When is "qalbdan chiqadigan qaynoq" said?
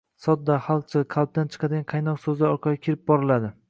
1.17-2.25